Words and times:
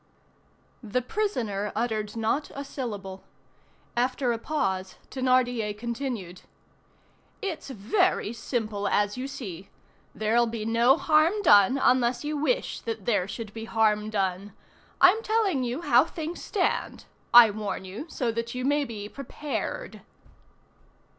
The 0.81 1.03
prisoner 1.03 1.71
uttered 1.75 2.15
not 2.15 2.49
a 2.55 2.65
syllable. 2.65 3.23
After 3.95 4.31
a 4.31 4.39
pause, 4.39 4.95
Thénardier 5.11 5.77
continued:— 5.77 6.41
"It's 7.39 7.69
very 7.69 8.33
simple, 8.33 8.87
as 8.87 9.15
you 9.15 9.27
see. 9.27 9.69
There'll 10.15 10.47
be 10.47 10.65
no 10.65 10.97
harm 10.97 11.43
done 11.43 11.77
unless 11.77 12.23
you 12.23 12.35
wish 12.35 12.79
that 12.81 13.05
there 13.05 13.27
should 13.27 13.53
be 13.53 13.65
harm 13.65 14.09
done. 14.09 14.53
I'm 14.99 15.21
telling 15.21 15.63
you 15.63 15.81
how 15.83 16.05
things 16.05 16.43
stand. 16.43 17.05
I 17.31 17.51
warn 17.51 17.85
you 17.85 18.07
so 18.09 18.31
that 18.31 18.55
you 18.55 18.65
may 18.65 18.83
be 18.85 19.07
prepared." 19.07 20.01